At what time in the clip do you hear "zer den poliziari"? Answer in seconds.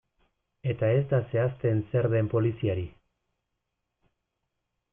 1.91-2.89